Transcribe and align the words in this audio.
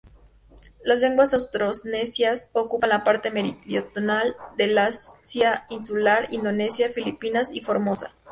Las 0.83 0.99
lenguas 1.01 1.31
austronesias 1.35 2.49
ocupan 2.53 2.89
la 2.89 3.03
parte 3.03 3.29
meridional 3.29 4.35
de 4.57 4.75
Asia 4.79 5.67
insular: 5.69 6.27
Indonesia, 6.31 6.89
Filipinas 6.89 7.51
y 7.53 7.61
Formosa. 7.61 8.11